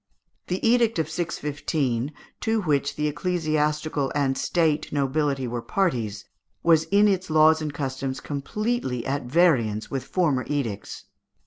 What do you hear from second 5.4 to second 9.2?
were parties, was in its laws and customs completely